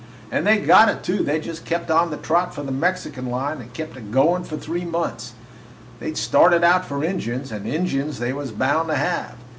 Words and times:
"And 0.31 0.47
they 0.47 0.57
got 0.57 0.89
it, 0.89 1.03
too. 1.03 1.21
They 1.23 1.39
just 1.39 1.63
kep' 1.63 1.87
on 1.91 2.09
the 2.09 2.17
trot 2.17 2.55
for 2.55 2.63
the 2.63 2.71
Mexican 2.71 3.27
line, 3.29 3.61
and 3.61 3.71
kep' 3.71 3.95
a 3.95 4.01
goin' 4.01 4.43
for 4.43 4.57
three 4.57 4.83
months. 4.83 5.33
They 5.99 6.09
'd 6.11 6.17
started 6.17 6.63
out 6.63 6.85
for 6.85 7.03
Injuns, 7.03 7.51
and 7.51 7.67
Injuns 7.67 8.17
they 8.17 8.33
was 8.33 8.51
bound 8.51 8.87
to 8.89 8.95
have. 8.95 9.35